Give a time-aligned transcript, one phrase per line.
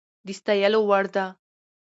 [0.25, 1.25] د ستايلو وړ ده